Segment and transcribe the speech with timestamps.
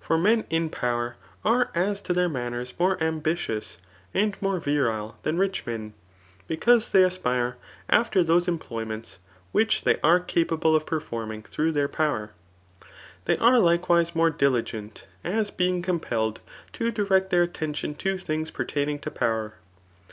[0.00, 3.78] For men in power are as to thdr manners more ambitious
[4.12, 5.94] and more virile than rich men,
[6.48, 7.56] because they aspire
[7.88, 9.20] after those employ ments
[9.52, 12.32] which they are capable of performing through their power.
[13.26, 16.40] They are likewise more diligent, as being compelled
[16.72, 19.58] to direct their attention to things pertaining to power.